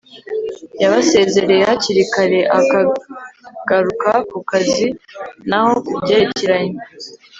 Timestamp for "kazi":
4.49-4.87